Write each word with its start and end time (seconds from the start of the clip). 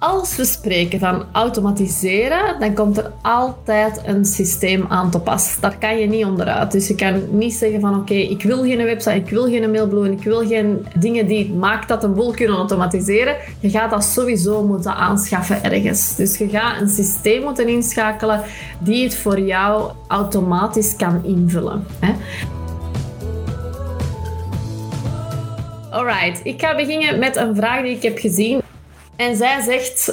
Als 0.00 0.36
we 0.36 0.44
spreken 0.44 0.98
van 0.98 1.24
automatiseren, 1.32 2.60
dan 2.60 2.74
komt 2.74 2.98
er 2.98 3.12
altijd 3.22 4.00
een 4.04 4.24
systeem 4.24 4.86
aan 4.88 5.10
te 5.10 5.20
pas. 5.20 5.60
Daar 5.60 5.78
kan 5.78 5.98
je 5.98 6.06
niet 6.06 6.24
onderuit. 6.24 6.72
Dus 6.72 6.88
je 6.88 6.94
kan 6.94 7.38
niet 7.38 7.54
zeggen 7.54 7.80
van 7.80 7.94
oké, 7.94 8.14
ik 8.14 8.42
wil 8.42 8.62
geen 8.62 8.84
website, 8.84 9.14
ik 9.14 9.28
wil 9.28 9.44
geen 9.44 9.70
mailblue, 9.70 10.12
ik 10.12 10.22
wil 10.22 10.46
geen 10.46 10.86
dingen 10.98 11.26
die 11.26 11.52
maakt 11.52 11.88
dat 11.88 12.04
een 12.04 12.14
boel 12.14 12.32
kunnen 12.32 12.56
automatiseren. 12.56 13.36
Je 13.60 13.70
gaat 13.70 13.90
dat 13.90 14.04
sowieso 14.04 14.66
moeten 14.66 14.94
aanschaffen 14.94 15.64
ergens. 15.64 16.16
Dus 16.16 16.38
je 16.38 16.48
gaat 16.48 16.80
een 16.80 16.88
systeem 16.88 17.42
moeten 17.42 17.68
inschakelen 17.68 18.42
die 18.78 19.04
het 19.04 19.16
voor 19.16 19.40
jou 19.40 19.90
automatisch 20.08 20.96
kan 20.96 21.24
invullen. 21.24 21.86
Hè? 21.98 22.12
Alright, 25.90 26.40
ik 26.42 26.60
ga 26.60 26.76
beginnen 26.76 27.18
met 27.18 27.36
een 27.36 27.56
vraag 27.56 27.82
die 27.82 27.96
ik 27.96 28.02
heb 28.02 28.18
gezien. 28.18 28.60
En 29.18 29.36
zij 29.36 29.60
zegt: 29.60 30.12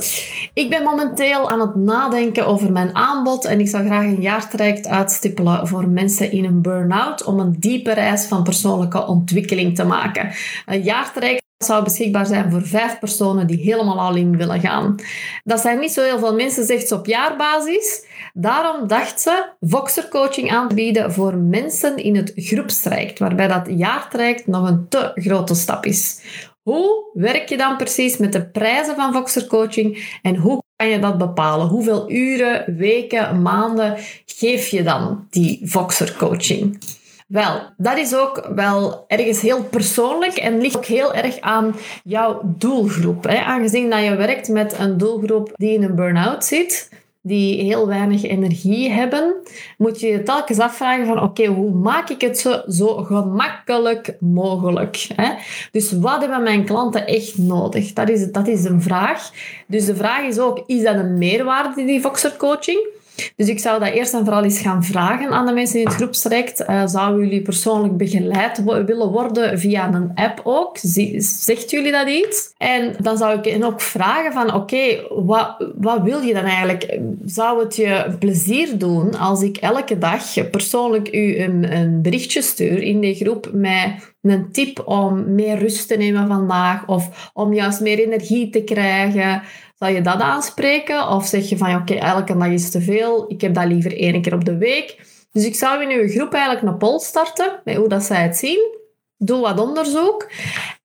Ik 0.54 0.70
ben 0.70 0.84
momenteel 0.84 1.50
aan 1.50 1.60
het 1.60 1.76
nadenken 1.76 2.48
over 2.48 2.72
mijn 2.72 2.96
aanbod 2.96 3.46
en 3.46 3.60
ik 3.60 3.68
zou 3.68 3.86
graag 3.86 4.04
een 4.04 4.22
jaartraject 4.22 4.88
uitstippelen 4.88 5.68
voor 5.68 5.88
mensen 5.88 6.32
in 6.32 6.46
een 6.46 6.62
burn-out 6.62 7.24
om 7.24 7.40
een 7.40 7.56
diepe 7.60 7.94
reis 7.94 8.26
van 8.26 8.44
persoonlijke 8.44 9.08
ontwikkeling 9.08 9.76
te 9.76 9.84
maken. 9.84 10.32
Een 10.66 10.82
jaartraject 10.82 11.44
zou 11.58 11.84
beschikbaar 11.84 12.26
zijn 12.26 12.52
voor 12.52 12.66
vijf 12.66 13.00
personen 13.00 13.48
die 13.48 13.58
helemaal 13.58 14.00
al 14.00 14.16
in 14.16 14.38
willen 14.38 14.60
gaan. 14.60 14.96
Dat 15.44 15.60
zijn 15.60 15.80
niet 15.80 15.92
zo 15.92 16.04
heel 16.04 16.20
veel 16.20 16.36
mensen, 16.36 16.66
zegt 16.66 16.88
ze 16.88 16.96
op 16.96 17.06
jaarbasis. 17.06 18.06
Daarom 18.34 18.88
dacht 18.88 19.22
ze 19.22 19.50
Voxer 19.60 20.08
coaching 20.08 20.52
aan 20.52 20.68
te 20.68 20.76
bieden 20.76 21.14
voor 21.14 21.38
mensen 21.38 21.98
in 21.98 22.16
het 22.16 22.32
groepstraject, 22.36 23.20
waarbij 23.20 23.48
dat 23.48 23.68
jaartraject 23.68 24.48
nog 24.48 24.70
een 24.70 24.86
te 24.90 25.12
grote 25.16 25.56
stap 25.56 25.86
is. 25.86 26.22
Hoe 26.66 27.10
werk 27.14 27.50
je 27.50 27.58
dan 27.58 27.78
precies 27.78 28.18
met 28.18 28.34
de 28.34 28.46
prijzen 28.46 28.96
van 28.96 29.14
Voxer 29.14 29.48
Coaching 29.48 30.18
en 30.22 30.36
hoe 30.36 30.64
kan 30.76 30.88
je 30.88 31.00
dat 31.00 31.18
bepalen? 31.18 31.68
Hoeveel 31.68 32.12
uren, 32.12 32.78
weken, 32.78 33.42
maanden 33.42 33.98
geef 34.26 34.68
je 34.68 34.84
dan 34.84 35.28
die 35.30 35.62
Voxer 35.64 36.16
Coaching? 36.18 36.80
Wel, 37.28 37.62
dat 37.78 37.98
is 37.98 38.16
ook 38.16 38.50
wel 38.56 39.06
ergens 39.08 39.42
heel 39.42 39.64
persoonlijk 39.64 40.34
en 40.34 40.62
ligt 40.62 40.78
ook 40.78 40.86
heel 40.86 41.14
erg 41.14 41.40
aan 41.40 41.76
jouw 42.04 42.42
doelgroep. 42.44 43.24
Hè? 43.24 43.38
Aangezien 43.38 43.90
dat 43.90 44.04
je 44.04 44.16
werkt 44.16 44.48
met 44.48 44.80
een 44.80 44.98
doelgroep 44.98 45.52
die 45.56 45.74
in 45.74 45.84
een 45.84 45.96
burn-out 45.96 46.46
zit, 46.46 46.90
die 47.28 47.64
heel 47.64 47.88
weinig 47.88 48.24
energie 48.24 48.92
hebben, 48.92 49.36
moet 49.78 50.00
je 50.00 50.08
je 50.08 50.24
telkens 50.24 50.60
afvragen 50.60 51.06
van 51.06 51.22
oké, 51.22 51.46
hoe 51.46 51.72
maak 51.72 52.10
ik 52.10 52.22
het 52.22 52.40
zo, 52.40 52.62
zo 52.68 52.88
gemakkelijk 52.88 54.16
mogelijk? 54.20 55.08
Hè? 55.16 55.34
Dus 55.72 55.92
wat 55.92 56.20
hebben 56.20 56.44
mijn 56.44 56.66
klanten 56.66 57.08
echt 57.08 57.38
nodig? 57.38 57.94
Dat 57.94 58.10
is, 58.10 58.32
dat 58.32 58.48
is 58.48 58.64
een 58.64 58.82
vraag. 58.82 59.32
Dus 59.68 59.86
de 59.86 59.96
vraag 59.96 60.26
is 60.26 60.40
ook, 60.40 60.64
is 60.66 60.84
dat 60.84 60.96
een 60.96 61.18
meerwaarde, 61.18 61.86
die 61.86 62.02
Voxer 62.02 62.38
coaching? 62.38 62.88
Dus 63.36 63.48
ik 63.48 63.60
zou 63.60 63.80
dat 63.80 63.94
eerst 63.94 64.14
en 64.14 64.24
vooral 64.24 64.44
eens 64.44 64.60
gaan 64.60 64.84
vragen 64.84 65.30
aan 65.30 65.46
de 65.46 65.54
mensen 65.54 65.80
in 65.80 65.86
het 65.86 65.96
groepstraject. 65.96 66.64
Uh, 66.70 66.84
zouden 66.86 67.28
jullie 67.28 67.42
persoonlijk 67.42 67.98
begeleid 67.98 68.64
willen 68.64 69.12
worden 69.12 69.60
via 69.60 69.94
een 69.94 70.12
app 70.16 70.42
ook? 70.44 70.78
Zegt 71.18 71.70
jullie 71.70 71.92
dat 71.92 72.08
iets? 72.08 72.54
En 72.58 72.96
dan 73.02 73.18
zou 73.18 73.38
ik 73.40 73.46
hen 73.46 73.64
ook 73.64 73.82
vragen 73.82 74.34
van 74.34 74.54
oké, 74.54 75.02
wat, 75.10 75.72
wat 75.76 76.02
wil 76.02 76.22
je 76.22 76.34
dan 76.34 76.44
eigenlijk? 76.44 77.00
Zou 77.26 77.64
het 77.64 77.76
je 77.76 78.16
plezier 78.20 78.78
doen 78.78 79.16
als 79.16 79.42
ik 79.42 79.58
elke 79.58 79.98
dag 79.98 80.50
persoonlijk 80.50 81.16
u 81.16 81.40
een, 81.40 81.76
een 81.76 82.02
berichtje 82.02 82.42
stuur 82.42 82.82
in 82.82 83.00
die 83.00 83.16
groep 83.16 83.50
met 83.54 84.14
een 84.22 84.52
tip 84.52 84.88
om 84.88 85.34
meer 85.34 85.58
rust 85.58 85.88
te 85.88 85.96
nemen 85.96 86.28
vandaag 86.28 86.88
of 86.88 87.32
om 87.34 87.54
juist 87.54 87.80
meer 87.80 88.00
energie 88.00 88.50
te 88.50 88.64
krijgen? 88.64 89.42
Zal 89.80 89.88
je 89.88 90.02
dat 90.02 90.20
aanspreken? 90.20 91.08
Of 91.08 91.26
zeg 91.26 91.50
je 91.50 91.58
van, 91.58 91.76
oké, 91.76 91.94
elke 91.94 92.38
dag 92.38 92.48
is 92.48 92.72
te 92.72 92.82
veel. 92.82 93.26
Ik 93.28 93.42
heb 93.42 93.54
dat 93.54 93.66
liever 93.66 94.00
één 94.00 94.22
keer 94.22 94.34
op 94.34 94.46
de 94.46 94.58
week. 94.58 94.98
Dus 95.32 95.46
ik 95.46 95.56
zou 95.56 95.84
in 95.84 96.00
uw 96.00 96.08
groep 96.08 96.34
eigenlijk 96.34 96.66
een 96.66 96.78
poll 96.78 97.00
starten, 97.00 97.62
met 97.64 97.76
hoe 97.76 97.88
dat 97.88 98.04
zij 98.04 98.22
het 98.22 98.38
zien. 98.38 98.74
Doe 99.18 99.42
wat 99.42 99.60
onderzoek. 99.60 100.32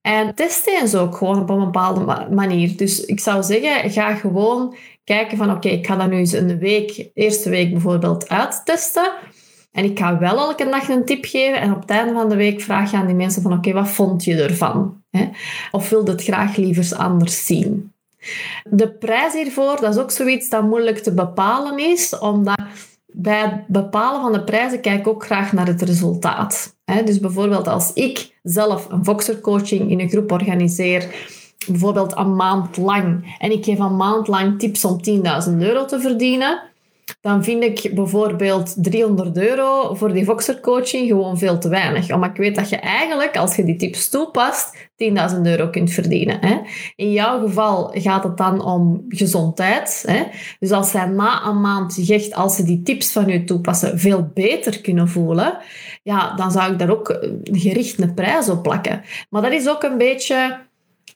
En 0.00 0.34
test 0.34 0.66
eens 0.66 0.94
ook 0.94 1.16
gewoon 1.16 1.40
op 1.40 1.50
een 1.50 1.64
bepaalde 1.64 2.26
manier. 2.30 2.76
Dus 2.76 3.04
ik 3.04 3.20
zou 3.20 3.42
zeggen, 3.42 3.90
ga 3.90 4.14
gewoon 4.14 4.76
kijken 5.04 5.36
van, 5.36 5.50
oké, 5.50 5.68
ik 5.68 5.86
ga 5.86 5.96
dat 5.96 6.10
nu 6.10 6.16
eens 6.16 6.32
een 6.32 6.58
week, 6.58 7.10
eerste 7.14 7.50
week 7.50 7.70
bijvoorbeeld 7.70 8.28
uittesten. 8.28 9.12
En 9.72 9.84
ik 9.84 9.98
ga 9.98 10.18
wel 10.18 10.38
elke 10.38 10.68
dag 10.68 10.88
een 10.88 11.04
tip 11.04 11.24
geven. 11.24 11.60
En 11.60 11.72
op 11.72 11.80
het 11.80 11.90
einde 11.90 12.12
van 12.12 12.28
de 12.28 12.36
week 12.36 12.60
vraag 12.60 12.90
je 12.90 12.96
aan 12.96 13.06
die 13.06 13.14
mensen 13.14 13.42
van, 13.42 13.52
oké, 13.52 13.72
wat 13.72 13.88
vond 13.88 14.24
je 14.24 14.42
ervan? 14.42 15.02
Of 15.70 15.88
wilde 15.88 16.10
het 16.10 16.22
graag 16.22 16.56
liever 16.56 16.96
anders 16.96 17.46
zien? 17.46 17.92
De 18.64 18.92
prijs 18.92 19.32
hiervoor, 19.32 19.80
dat 19.80 19.94
is 19.94 20.00
ook 20.00 20.10
zoiets 20.10 20.48
dat 20.48 20.62
moeilijk 20.62 20.98
te 20.98 21.14
bepalen 21.14 21.78
is, 21.78 22.18
omdat 22.18 22.62
bij 23.06 23.40
het 23.40 23.66
bepalen 23.66 24.20
van 24.20 24.32
de 24.32 24.44
prijzen 24.44 24.80
kijk 24.80 24.98
ik 24.98 25.08
ook 25.08 25.24
graag 25.24 25.52
naar 25.52 25.66
het 25.66 25.82
resultaat. 25.82 26.76
Dus 27.04 27.20
bijvoorbeeld 27.20 27.68
als 27.68 27.92
ik 27.92 28.38
zelf 28.42 28.90
een 28.90 29.04
Voxer 29.04 29.40
coaching 29.40 29.90
in 29.90 30.00
een 30.00 30.08
groep 30.08 30.32
organiseer, 30.32 31.14
bijvoorbeeld 31.66 32.16
een 32.16 32.36
maand 32.36 32.76
lang, 32.76 33.36
en 33.38 33.50
ik 33.50 33.64
geef 33.64 33.78
een 33.78 33.96
maand 33.96 34.28
lang 34.28 34.58
tips 34.58 34.84
om 34.84 35.00
10.000 35.48 35.56
euro 35.58 35.84
te 35.84 36.00
verdienen, 36.00 36.69
dan 37.20 37.44
vind 37.44 37.62
ik 37.62 37.94
bijvoorbeeld 37.94 38.74
300 38.76 39.36
euro 39.36 39.94
voor 39.94 40.12
die 40.12 40.24
Voxer 40.24 40.60
coaching 40.60 41.08
gewoon 41.08 41.38
veel 41.38 41.58
te 41.58 41.68
weinig. 41.68 42.12
Omdat 42.12 42.30
ik 42.30 42.36
weet 42.36 42.54
dat 42.54 42.68
je 42.68 42.76
eigenlijk, 42.76 43.36
als 43.36 43.56
je 43.56 43.64
die 43.64 43.76
tips 43.76 44.08
toepast, 44.08 44.76
10.000 44.76 45.40
euro 45.42 45.68
kunt 45.68 45.90
verdienen. 45.90 46.38
Hè. 46.40 46.60
In 46.96 47.12
jouw 47.12 47.40
geval 47.40 47.90
gaat 47.94 48.24
het 48.24 48.36
dan 48.36 48.64
om 48.64 49.04
gezondheid. 49.08 50.04
Hè. 50.06 50.22
Dus 50.58 50.70
als 50.70 50.90
zij 50.90 51.06
na 51.06 51.46
een 51.46 51.60
maand 51.60 52.08
echt, 52.08 52.34
als 52.34 52.56
ze 52.56 52.62
die 52.62 52.82
tips 52.82 53.12
van 53.12 53.26
je 53.26 53.44
toepassen, 53.44 53.98
veel 53.98 54.30
beter 54.34 54.80
kunnen 54.80 55.08
voelen, 55.08 55.58
ja, 56.02 56.34
dan 56.34 56.50
zou 56.50 56.72
ik 56.72 56.78
daar 56.78 56.90
ook 56.90 57.18
gericht 57.42 58.00
een 58.00 58.14
prijs 58.14 58.48
op 58.48 58.62
plakken. 58.62 59.02
Maar 59.30 59.42
dat 59.42 59.52
is 59.52 59.68
ook 59.68 59.82
een 59.82 59.98
beetje 59.98 60.68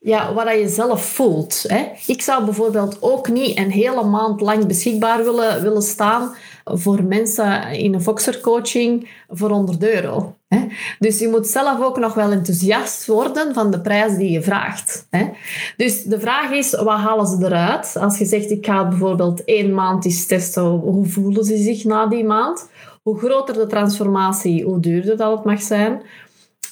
ja, 0.05 0.35
wat 0.35 0.49
je 0.49 0.69
zelf 0.69 1.05
voelt. 1.05 1.65
Hè. 1.67 1.85
Ik 2.07 2.23
zou 2.23 2.45
bijvoorbeeld 2.45 2.97
ook 3.01 3.29
niet 3.29 3.59
een 3.59 3.71
hele 3.71 4.05
maand 4.05 4.41
lang 4.41 4.67
beschikbaar 4.67 5.25
willen, 5.25 5.63
willen 5.63 5.83
staan 5.83 6.35
voor 6.65 7.03
mensen 7.03 7.71
in 7.71 7.95
een 7.95 8.03
Voxer 8.03 8.41
coaching 8.41 9.09
voor 9.29 9.51
100 9.51 9.83
euro. 9.83 10.35
Hè. 10.49 10.67
Dus 10.99 11.19
je 11.19 11.29
moet 11.29 11.47
zelf 11.47 11.83
ook 11.83 11.99
nog 11.99 12.15
wel 12.15 12.31
enthousiast 12.31 13.07
worden 13.07 13.55
van 13.55 13.71
de 13.71 13.81
prijs 13.81 14.17
die 14.17 14.31
je 14.31 14.43
vraagt. 14.43 15.07
Hè. 15.11 15.31
Dus 15.77 16.03
de 16.03 16.21
vraag 16.21 16.51
is, 16.51 16.71
wat 16.71 16.99
halen 16.99 17.27
ze 17.27 17.37
eruit? 17.45 17.97
Als 17.97 18.19
je 18.19 18.25
zegt, 18.25 18.51
ik 18.51 18.67
ga 18.67 18.89
bijvoorbeeld 18.89 19.45
één 19.45 19.75
maand 19.75 20.05
eens 20.05 20.27
testen, 20.27 20.63
hoe 20.63 21.07
voelen 21.07 21.45
ze 21.45 21.57
zich 21.57 21.85
na 21.85 22.07
die 22.07 22.25
maand? 22.25 22.69
Hoe 23.03 23.19
groter 23.19 23.55
de 23.55 23.67
transformatie, 23.67 24.65
hoe 24.65 24.81
duurder 24.81 25.17
dat 25.17 25.37
het 25.37 25.45
mag 25.45 25.63
zijn. 25.63 26.03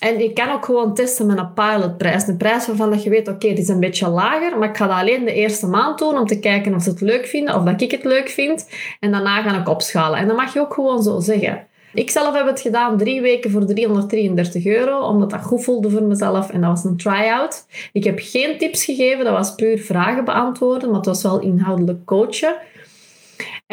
En 0.02 0.18
je 0.18 0.32
kan 0.32 0.50
ook 0.50 0.64
gewoon 0.64 0.94
testen 0.94 1.26
met 1.26 1.38
een 1.38 1.52
pilotprijs. 1.52 2.26
Een 2.26 2.36
prijs 2.36 2.66
waarvan 2.66 3.00
je 3.02 3.10
weet, 3.10 3.28
oké, 3.28 3.48
die 3.48 3.58
is 3.58 3.68
een 3.68 3.80
beetje 3.80 4.08
lager, 4.08 4.58
maar 4.58 4.68
ik 4.68 4.76
ga 4.76 4.86
dat 4.86 4.96
alleen 4.96 5.24
de 5.24 5.32
eerste 5.32 5.66
maand 5.66 5.98
doen 5.98 6.18
om 6.18 6.26
te 6.26 6.38
kijken 6.38 6.74
of 6.74 6.82
ze 6.82 6.90
het 6.90 7.00
leuk 7.00 7.26
vinden 7.26 7.54
of 7.54 7.62
dat 7.62 7.80
ik 7.80 7.90
het 7.90 8.04
leuk 8.04 8.28
vind. 8.28 8.68
En 9.00 9.10
daarna 9.10 9.42
ga 9.42 9.60
ik 9.60 9.68
opschalen. 9.68 10.18
En 10.18 10.26
dat 10.26 10.36
mag 10.36 10.52
je 10.52 10.60
ook 10.60 10.74
gewoon 10.74 11.02
zo 11.02 11.20
zeggen. 11.20 11.66
Ik 11.94 12.10
zelf 12.10 12.34
heb 12.34 12.46
het 12.46 12.60
gedaan 12.60 12.98
drie 12.98 13.20
weken 13.20 13.50
voor 13.50 13.64
333 13.64 14.66
euro, 14.66 14.98
omdat 14.98 15.30
dat 15.30 15.42
goed 15.42 15.64
voelde 15.64 15.90
voor 15.90 16.02
mezelf. 16.02 16.50
En 16.50 16.60
dat 16.60 16.70
was 16.70 16.84
een 16.84 16.96
try-out. 16.96 17.66
Ik 17.92 18.04
heb 18.04 18.18
geen 18.22 18.58
tips 18.58 18.84
gegeven, 18.84 19.24
dat 19.24 19.34
was 19.34 19.54
puur 19.54 19.78
vragen 19.78 20.24
beantwoorden, 20.24 20.88
maar 20.88 20.98
het 20.98 21.06
was 21.06 21.22
wel 21.22 21.40
inhoudelijk 21.40 22.04
coachen. 22.04 22.54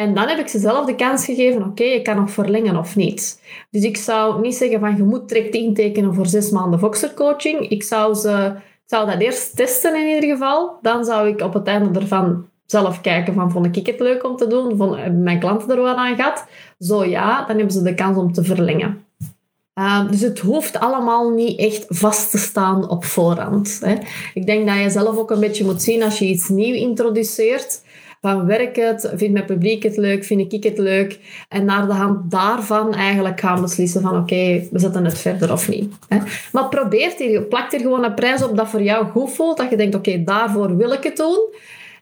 En 0.00 0.14
dan 0.14 0.28
heb 0.28 0.38
ik 0.38 0.48
ze 0.48 0.58
zelf 0.58 0.86
de 0.86 0.94
kans 0.94 1.24
gegeven, 1.24 1.64
oké, 1.64 1.84
je 1.84 2.02
kan 2.02 2.16
nog 2.16 2.30
verlengen 2.30 2.76
of 2.76 2.96
niet. 2.96 3.42
Dus 3.70 3.82
ik 3.82 3.96
zou 3.96 4.40
niet 4.40 4.54
zeggen 4.54 4.80
van, 4.80 4.96
je 4.96 5.02
moet 5.02 5.28
direct 5.28 5.54
intekenen 5.54 6.14
voor 6.14 6.26
zes 6.26 6.50
maanden 6.50 6.78
Voxer 6.78 7.14
coaching. 7.14 7.68
Ik 7.68 7.82
zou, 7.82 8.14
ze, 8.14 8.54
zou 8.84 9.10
dat 9.10 9.20
eerst 9.20 9.56
testen 9.56 9.96
in 9.96 10.14
ieder 10.14 10.30
geval. 10.30 10.78
Dan 10.82 11.04
zou 11.04 11.28
ik 11.28 11.40
op 11.40 11.52
het 11.52 11.66
einde 11.66 12.00
ervan 12.00 12.46
zelf 12.66 13.00
kijken 13.00 13.34
van, 13.34 13.50
vond 13.50 13.76
ik 13.76 13.86
het 13.86 14.00
leuk 14.00 14.24
om 14.24 14.36
te 14.36 14.46
doen? 14.46 14.76
Vond 14.76 15.22
mijn 15.22 15.38
klanten 15.38 15.70
er 15.70 15.80
wat 15.80 15.96
aan 15.96 16.16
gehad? 16.16 16.46
Zo 16.78 17.04
ja, 17.04 17.44
dan 17.46 17.56
hebben 17.56 17.74
ze 17.74 17.82
de 17.82 17.94
kans 17.94 18.16
om 18.16 18.32
te 18.32 18.44
verlengen. 18.44 19.04
Uh, 19.74 20.10
dus 20.10 20.20
het 20.20 20.38
hoeft 20.38 20.80
allemaal 20.80 21.30
niet 21.30 21.58
echt 21.58 21.84
vast 21.88 22.30
te 22.30 22.38
staan 22.38 22.88
op 22.88 23.04
voorhand. 23.04 23.80
Hè. 23.84 23.94
Ik 24.34 24.46
denk 24.46 24.66
dat 24.66 24.78
je 24.78 24.90
zelf 24.90 25.16
ook 25.16 25.30
een 25.30 25.40
beetje 25.40 25.64
moet 25.64 25.82
zien 25.82 26.02
als 26.02 26.18
je 26.18 26.24
iets 26.24 26.48
nieuw 26.48 26.74
introduceert 26.74 27.82
van 28.20 28.46
werk 28.46 28.76
het, 28.76 29.12
vindt 29.14 29.32
mijn 29.32 29.44
publiek 29.44 29.82
het 29.82 29.96
leuk, 29.96 30.24
vind 30.24 30.52
ik 30.52 30.64
het 30.64 30.78
leuk. 30.78 31.18
En 31.48 31.64
naar 31.64 31.86
de 31.86 31.92
hand 31.92 32.30
daarvan 32.30 32.94
eigenlijk 32.94 33.40
gaan 33.40 33.60
beslissen 33.60 34.00
van 34.00 34.16
oké, 34.16 34.68
we 34.70 34.78
zetten 34.78 35.04
het 35.04 35.18
verder 35.18 35.52
of 35.52 35.68
niet. 35.68 35.94
Hè. 36.08 36.18
Maar 36.52 36.68
probeer 36.68 37.12
hier, 37.16 37.42
plak 37.42 37.72
er 37.72 37.80
gewoon 37.80 38.04
een 38.04 38.14
prijs 38.14 38.42
op 38.42 38.56
dat 38.56 38.68
voor 38.68 38.82
jou 38.82 39.06
goed 39.06 39.32
voelt, 39.32 39.56
dat 39.56 39.70
je 39.70 39.76
denkt 39.76 39.94
oké, 39.94 40.24
daarvoor 40.24 40.76
wil 40.76 40.92
ik 40.92 41.02
het 41.02 41.16
doen. 41.16 41.48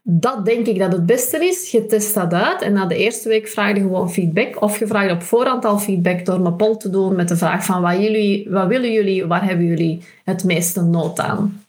Dat 0.02 0.44
denk 0.44 0.66
ik 0.66 0.78
dat 0.78 0.92
het 0.92 1.06
beste 1.06 1.46
is. 1.46 1.70
Je 1.70 1.86
test 1.86 2.14
dat 2.14 2.32
uit 2.32 2.62
en 2.62 2.72
na 2.72 2.86
de 2.86 2.96
eerste 2.96 3.28
week 3.28 3.48
vraag 3.48 3.74
je 3.74 3.80
gewoon 3.80 4.12
feedback. 4.12 4.62
Of 4.62 4.78
je 4.78 4.86
vraagt 4.86 5.12
op 5.12 5.22
voorhand 5.22 5.64
al 5.64 5.78
feedback 5.78 6.24
door 6.24 6.46
een 6.46 6.56
poll 6.56 6.76
te 6.76 6.90
doen 6.90 7.14
met 7.16 7.28
de 7.28 7.36
vraag 7.36 7.64
van 7.64 7.82
wat, 7.82 8.00
jullie, 8.00 8.50
wat 8.50 8.66
willen 8.66 8.92
jullie, 8.92 9.26
waar 9.26 9.44
hebben 9.44 9.66
jullie 9.66 10.02
het 10.24 10.44
meeste 10.44 10.82
nood 10.82 11.20
aan? 11.20 11.62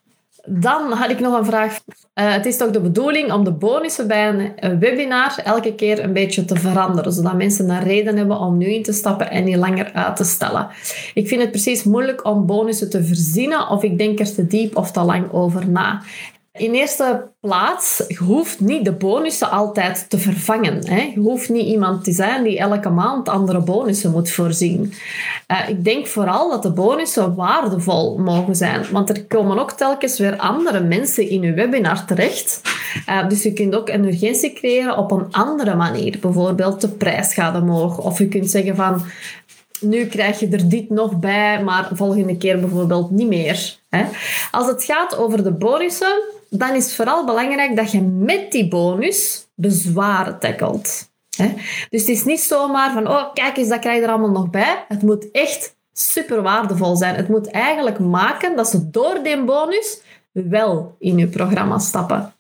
Dan 0.46 0.92
had 0.92 1.10
ik 1.10 1.20
nog 1.20 1.38
een 1.38 1.46
vraag. 1.46 1.74
Uh, 1.74 2.32
het 2.34 2.46
is 2.46 2.58
toch 2.58 2.72
de 2.72 2.82
bedoeling 2.82 3.32
om 3.32 3.44
de 3.44 3.52
bonussen 3.52 4.08
bij 4.08 4.54
een 4.56 4.80
webinar 4.80 5.40
elke 5.44 5.76
keer 5.76 6.04
een 6.04 6.14
beetje 6.14 6.46
te 6.46 6.56
veranderen, 6.56 7.14
zodat 7.14 7.34
mensen 7.34 7.70
een 7.70 7.84
reden 7.84 8.18
hebben 8.18 8.40
om 8.40 8.58
nu 8.58 8.66
in 8.66 8.84
te 8.84 8.94
stappen 8.94 9.32
en 9.32 9.44
niet 9.44 9.56
langer 9.56 9.94
uit 9.94 10.16
te 10.16 10.24
stellen. 10.24 10.68
Ik 11.14 11.28
vind 11.28 11.42
het 11.42 11.52
precies 11.52 11.84
moeilijk 11.84 12.26
om 12.26 12.46
bonussen 12.46 12.90
te 12.90 13.04
verzinnen 13.04 13.70
of 13.70 13.84
ik 13.84 13.98
denk 13.98 14.20
er 14.20 14.34
te 14.34 14.48
diep 14.48 14.76
of 14.76 14.92
te 14.92 15.02
lang 15.02 15.32
over 15.32 15.70
na. 15.70 16.02
In 16.60 16.74
eerste 16.74 17.28
plaats, 17.40 18.04
je 18.08 18.18
hoeft 18.18 18.60
niet 18.60 18.86
de 18.86 18.92
bonussen 18.92 19.52
altijd 19.52 20.10
te 20.10 20.18
vervangen. 20.18 20.88
Hè. 20.88 21.12
Je 21.14 21.20
hoeft 21.20 21.50
niet 21.50 21.66
iemand 21.66 22.04
te 22.04 22.12
zijn 22.12 22.44
die 22.44 22.60
elke 22.60 22.90
maand 22.90 23.30
andere 23.30 23.60
bonussen 23.60 24.12
moet 24.12 24.32
voorzien. 24.32 24.94
Uh, 25.48 25.70
ik 25.70 25.84
denk 25.84 26.08
vooral 26.08 26.50
dat 26.50 26.64
de 26.64 26.72
bonussen 26.72 27.36
waardevol 27.36 28.18
mogen 28.18 28.56
zijn, 28.56 28.86
want 28.92 29.10
er 29.10 29.26
komen 29.26 29.60
ook 29.60 29.72
telkens 29.72 30.20
weer 30.20 30.38
andere 30.38 30.80
mensen 30.80 31.30
in 31.30 31.42
je 31.42 31.54
webinar 31.54 32.06
terecht. 32.06 32.62
Uh, 33.10 33.30
dus 33.30 33.44
je 33.44 33.54
kunt 33.54 33.76
ook 33.76 33.90
een 33.90 34.06
urgentie 34.06 34.54
creëren 34.54 34.98
op 34.98 35.12
een 35.12 35.28
andere 35.32 35.76
manier. 35.76 36.18
Bijvoorbeeld 36.22 36.82
de 36.82 36.90
prijs 36.90 37.34
gaat 37.34 37.62
omhoog. 37.62 37.98
Of 37.98 38.18
je 38.18 38.28
kunt 38.28 38.50
zeggen 38.50 38.76
van, 38.76 39.02
nu 39.80 40.06
krijg 40.06 40.40
je 40.40 40.48
er 40.48 40.70
dit 40.70 40.90
nog 40.90 41.20
bij, 41.20 41.64
maar 41.64 41.90
volgende 41.94 42.38
keer 42.38 42.60
bijvoorbeeld 42.60 43.12
niet 43.12 43.28
meer. 43.28 43.78
Als 44.52 44.68
het 44.68 44.84
gaat 44.84 45.18
over 45.18 45.44
de 45.44 45.52
bonussen, 45.52 46.38
dan 46.50 46.76
is 46.76 46.84
het 46.84 46.94
vooral 46.94 47.26
belangrijk 47.26 47.76
dat 47.76 47.92
je 47.92 48.02
met 48.02 48.52
die 48.52 48.68
bonus 48.68 49.48
bezwaren 49.56 50.40
tackelt. 50.40 51.08
Dus 51.90 52.02
het 52.02 52.10
is 52.10 52.26
niet 52.26 52.42
zomaar 52.42 52.92
van, 52.92 53.08
oh 53.08 53.34
kijk 53.34 53.58
eens, 53.58 53.68
dat 53.70 53.80
krijg 53.80 53.98
je 53.98 54.04
er 54.04 54.10
allemaal 54.10 54.32
nog 54.32 54.50
bij. 54.50 54.86
Het 54.88 55.02
moet 55.02 55.32
echt 55.32 55.76
super 55.94 56.42
waardevol 56.42 56.96
zijn. 56.96 57.16
Het 57.16 57.30
moet 57.30 57.52
eigenlijk 57.52 58.00
maken 58.00 58.56
dat 58.56 58.70
ze 58.70 58.90
door 58.90 59.20
die 59.24 59.44
bonus 59.44 60.02
wel 60.32 60.96
in 61.00 61.18
je 61.18 61.28
programma 61.28 61.78
stappen. 61.78 62.34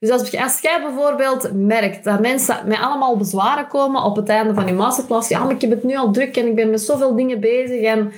Dus 0.00 0.10
als, 0.10 0.36
als 0.36 0.60
jij 0.60 0.80
bijvoorbeeld 0.82 1.52
merkt 1.54 2.04
dat 2.04 2.20
mensen 2.20 2.56
met 2.66 2.78
allemaal 2.78 3.16
bezwaren 3.16 3.68
komen 3.68 4.02
op 4.02 4.16
het 4.16 4.28
einde 4.28 4.54
van 4.54 4.66
je 4.66 4.72
masterclass, 4.72 5.28
ja, 5.28 5.44
maar 5.44 5.54
ik 5.54 5.60
heb 5.60 5.70
het 5.70 5.84
nu 5.84 5.96
al 5.96 6.10
druk 6.10 6.36
en 6.36 6.46
ik 6.46 6.54
ben 6.54 6.70
met 6.70 6.80
zoveel 6.80 7.16
dingen 7.16 7.40
bezig 7.40 7.82
en 7.82 8.12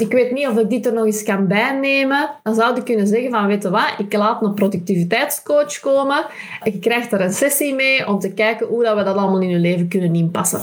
ik 0.00 0.12
weet 0.12 0.32
niet 0.32 0.48
of 0.48 0.58
ik 0.58 0.70
dit 0.70 0.86
er 0.86 0.92
nog 0.92 1.04
eens 1.04 1.22
kan 1.22 1.46
bijnemen. 1.46 2.30
Dan 2.42 2.54
zou 2.54 2.76
ik 2.76 2.84
kunnen 2.84 3.06
zeggen 3.06 3.30
van, 3.30 3.46
weet 3.46 3.62
je 3.62 3.70
wat, 3.70 3.94
ik 3.98 4.12
laat 4.12 4.42
een 4.42 4.54
productiviteitscoach 4.54 5.80
komen. 5.80 6.26
Je 6.64 6.78
krijgt 6.78 7.12
er 7.12 7.20
een 7.20 7.32
sessie 7.32 7.74
mee 7.74 8.08
om 8.08 8.18
te 8.18 8.32
kijken 8.32 8.66
hoe 8.66 8.84
dat 8.84 8.96
we 8.96 9.02
dat 9.02 9.16
allemaal 9.16 9.40
in 9.40 9.48
je 9.48 9.58
leven 9.58 9.88
kunnen 9.88 10.14
inpassen. 10.14 10.60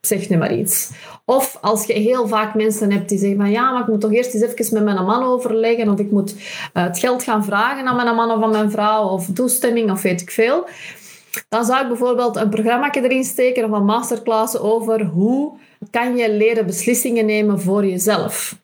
Zeg 0.00 0.28
nu 0.28 0.36
maar 0.36 0.54
iets. 0.54 0.90
Of 1.24 1.58
als 1.60 1.86
je 1.86 1.92
heel 1.92 2.28
vaak 2.28 2.54
mensen 2.54 2.92
hebt 2.92 3.08
die 3.08 3.18
zeggen 3.18 3.36
van 3.38 3.50
ja, 3.50 3.70
maar 3.72 3.80
ik 3.80 3.88
moet 3.88 4.00
toch 4.00 4.12
eerst 4.12 4.34
eens 4.34 4.42
even 4.42 4.74
met 4.74 4.94
mijn 4.94 5.04
man 5.04 5.22
overleggen 5.22 5.88
of 5.88 5.98
ik 5.98 6.10
moet 6.10 6.34
uh, 6.34 6.40
het 6.72 6.98
geld 6.98 7.22
gaan 7.22 7.44
vragen 7.44 7.86
aan 7.86 7.96
mijn 7.96 8.14
man 8.14 8.30
of 8.30 8.42
aan 8.42 8.50
mijn 8.50 8.70
vrouw 8.70 9.08
of 9.08 9.28
toestemming 9.34 9.90
of 9.90 10.02
weet 10.02 10.20
ik 10.20 10.30
veel. 10.30 10.66
Dan 11.48 11.64
zou 11.64 11.82
ik 11.82 11.88
bijvoorbeeld 11.88 12.36
een 12.36 12.48
programma 12.48 12.94
erin 12.94 13.24
steken 13.24 13.64
of 13.64 13.70
een 13.70 13.84
masterclass 13.84 14.58
over 14.58 15.04
hoe 15.04 15.52
kan 15.90 16.16
je 16.16 16.32
leren 16.32 16.66
beslissingen 16.66 17.26
nemen 17.26 17.60
voor 17.60 17.86
jezelf. 17.86 18.56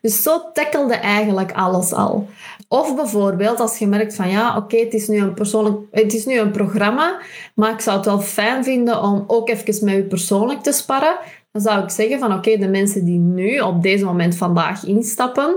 Dus 0.00 0.22
zo 0.22 0.50
tackelde 0.52 0.94
eigenlijk 0.94 1.52
alles 1.52 1.92
al. 1.92 2.28
Of 2.68 2.96
bijvoorbeeld 2.96 3.60
als 3.60 3.78
je 3.78 3.86
merkt 3.86 4.14
van 4.14 4.30
ja, 4.30 4.56
oké, 4.56 4.76
het 4.76 4.94
is 4.94 5.08
nu 5.08 5.18
een 5.18 5.34
persoonlijk, 5.34 5.76
het 5.90 6.14
is 6.14 6.26
nu 6.26 6.38
een 6.38 6.50
programma, 6.50 7.20
maar 7.54 7.72
ik 7.72 7.80
zou 7.80 7.96
het 7.96 8.06
wel 8.06 8.20
fijn 8.20 8.64
vinden 8.64 9.02
om 9.02 9.24
ook 9.26 9.48
even 9.48 9.84
met 9.84 9.94
u 9.94 10.02
persoonlijk 10.02 10.62
te 10.62 10.72
sparren. 10.72 11.16
Dan 11.52 11.62
zou 11.62 11.82
ik 11.82 11.90
zeggen 11.90 12.18
van 12.18 12.32
oké, 12.34 12.56
de 12.56 12.68
mensen 12.68 13.04
die 13.04 13.18
nu 13.18 13.60
op 13.60 13.82
deze 13.82 14.04
moment 14.04 14.36
vandaag 14.36 14.84
instappen, 14.84 15.54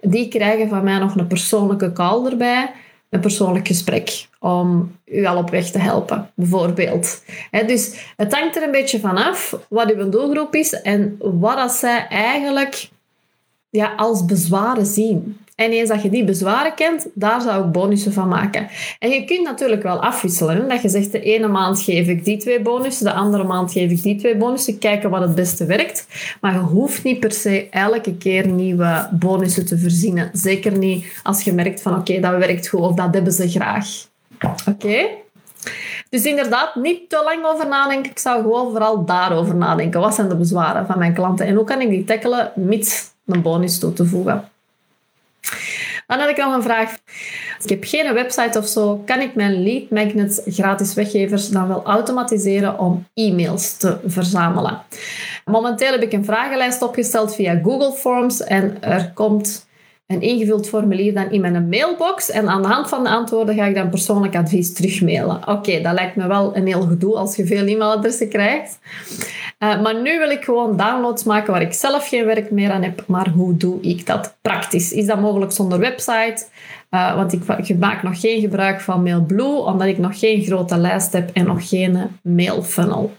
die 0.00 0.28
krijgen 0.28 0.68
van 0.68 0.84
mij 0.84 0.98
nog 0.98 1.16
een 1.16 1.26
persoonlijke 1.26 1.92
call 1.92 2.26
erbij, 2.26 2.72
een 3.10 3.20
persoonlijk 3.20 3.66
gesprek 3.66 4.26
om 4.40 4.96
u 5.04 5.24
al 5.24 5.36
op 5.36 5.50
weg 5.50 5.70
te 5.70 5.78
helpen, 5.78 6.30
bijvoorbeeld. 6.34 7.22
dus 7.66 8.12
het 8.16 8.34
hangt 8.34 8.56
er 8.56 8.62
een 8.62 8.70
beetje 8.70 9.00
vanaf 9.00 9.58
wat 9.68 9.92
uw 9.92 10.08
doelgroep 10.08 10.54
is 10.54 10.80
en 10.80 11.16
wat 11.18 11.56
dat 11.56 11.72
zij 11.72 12.06
eigenlijk 12.08 12.90
ja, 13.72 13.92
als 13.96 14.24
bezwaren 14.24 14.86
zien. 14.86 15.36
En 15.54 15.70
eens 15.70 15.88
dat 15.88 16.02
je 16.02 16.10
die 16.10 16.24
bezwaren 16.24 16.74
kent, 16.74 17.06
daar 17.14 17.40
zou 17.40 17.64
ik 17.64 17.72
bonussen 17.72 18.12
van 18.12 18.28
maken. 18.28 18.68
En 18.98 19.10
je 19.10 19.24
kunt 19.24 19.44
natuurlijk 19.44 19.82
wel 19.82 20.02
afwisselen. 20.02 20.68
Dat 20.68 20.82
je 20.82 20.88
zegt, 20.88 21.12
de 21.12 21.20
ene 21.20 21.48
maand 21.48 21.82
geef 21.82 22.08
ik 22.08 22.24
die 22.24 22.36
twee 22.36 22.62
bonussen, 22.62 23.04
de 23.04 23.12
andere 23.12 23.44
maand 23.44 23.72
geef 23.72 23.90
ik 23.90 24.02
die 24.02 24.16
twee 24.16 24.36
bonussen. 24.36 24.78
Kijken 24.78 25.10
wat 25.10 25.20
het 25.20 25.34
beste 25.34 25.66
werkt. 25.66 26.06
Maar 26.40 26.52
je 26.52 26.58
hoeft 26.58 27.04
niet 27.04 27.20
per 27.20 27.32
se 27.32 27.68
elke 27.70 28.16
keer 28.16 28.46
nieuwe 28.46 29.08
bonussen 29.12 29.66
te 29.66 29.78
verzinnen. 29.78 30.30
Zeker 30.32 30.78
niet 30.78 31.20
als 31.22 31.42
je 31.42 31.52
merkt 31.52 31.82
van, 31.82 31.96
oké, 31.96 32.20
dat 32.20 32.36
werkt 32.36 32.68
goed 32.68 32.80
of 32.80 32.94
dat 32.94 33.14
hebben 33.14 33.32
ze 33.32 33.48
graag. 33.48 33.86
Oké? 34.68 35.06
Dus 36.12 36.24
inderdaad, 36.24 36.74
niet 36.74 37.08
te 37.08 37.22
lang 37.24 37.44
over 37.44 37.68
nadenken. 37.68 38.10
Ik 38.10 38.18
zou 38.18 38.42
gewoon 38.42 38.70
vooral 38.70 39.04
daarover 39.04 39.54
nadenken. 39.54 40.00
Wat 40.00 40.14
zijn 40.14 40.28
de 40.28 40.36
bezwaren 40.36 40.86
van 40.86 40.98
mijn 40.98 41.14
klanten? 41.14 41.46
En 41.46 41.54
hoe 41.54 41.64
kan 41.64 41.80
ik 41.80 41.88
die 41.88 42.04
tackelen, 42.04 42.52
mits 42.54 43.10
een 43.26 43.42
bonus 43.42 43.78
toe 43.78 43.92
te 43.92 44.04
voegen. 44.04 44.48
Dan 46.06 46.18
heb 46.18 46.28
ik 46.28 46.36
nog 46.36 46.54
een 46.54 46.62
vraag. 46.62 46.96
Ik 47.62 47.68
heb 47.68 47.84
geen 47.84 48.14
website 48.14 48.58
of 48.58 48.66
zo. 48.66 49.02
Kan 49.06 49.20
ik 49.20 49.34
mijn 49.34 49.62
lead 49.62 49.90
magnets, 49.90 50.40
gratis 50.44 50.94
weggevers, 50.94 51.48
dan 51.48 51.68
wel 51.68 51.82
automatiseren 51.84 52.78
om 52.78 53.06
e-mails 53.14 53.76
te 53.76 53.98
verzamelen? 54.06 54.82
Momenteel 55.44 55.92
heb 55.92 56.02
ik 56.02 56.12
een 56.12 56.24
vragenlijst 56.24 56.82
opgesteld 56.82 57.34
via 57.34 57.60
Google 57.62 57.92
Forms 57.92 58.42
en 58.42 58.82
er 58.82 59.10
komt 59.14 59.66
een 60.12 60.20
ingevuld 60.20 60.68
formulier 60.68 61.14
dan 61.14 61.30
in 61.30 61.40
mijn 61.40 61.68
mailbox. 61.68 62.30
En 62.30 62.48
aan 62.48 62.62
de 62.62 62.68
hand 62.68 62.88
van 62.88 63.02
de 63.02 63.10
antwoorden 63.10 63.54
ga 63.54 63.64
ik 63.64 63.74
dan 63.74 63.90
persoonlijk 63.90 64.36
advies 64.36 64.72
terugmailen. 64.72 65.48
Oké, 65.48 65.80
dat 65.80 65.92
lijkt 65.92 66.16
me 66.16 66.26
wel 66.26 66.56
een 66.56 66.66
heel 66.66 66.82
gedoe 66.82 67.16
als 67.16 67.36
je 67.36 67.46
veel 67.46 67.66
e-mailadressen 67.66 68.28
krijgt. 68.28 68.78
Uh, 69.58 69.82
maar 69.82 70.02
nu 70.02 70.18
wil 70.18 70.30
ik 70.30 70.44
gewoon 70.44 70.76
downloads 70.76 71.24
maken 71.24 71.52
waar 71.52 71.62
ik 71.62 71.72
zelf 71.72 72.08
geen 72.08 72.24
werk 72.24 72.50
meer 72.50 72.70
aan 72.70 72.82
heb. 72.82 73.04
Maar 73.06 73.28
hoe 73.28 73.56
doe 73.56 73.80
ik 73.80 74.06
dat 74.06 74.36
praktisch? 74.42 74.92
Is 74.92 75.06
dat 75.06 75.20
mogelijk 75.20 75.52
zonder 75.52 75.78
website? 75.78 76.44
Uh, 76.90 77.16
want 77.16 77.32
ik, 77.32 77.42
ik, 77.66 77.78
maak 77.78 78.02
nog 78.02 78.20
geen 78.20 78.40
gebruik 78.40 78.80
van 78.80 79.02
MailBlue, 79.02 79.56
omdat 79.56 79.86
ik 79.86 79.98
nog 79.98 80.18
geen 80.18 80.42
grote 80.42 80.76
lijst 80.76 81.12
heb 81.12 81.30
en 81.32 81.46
nog 81.46 81.68
geen 81.68 81.98
mailfunnel. 82.22 83.12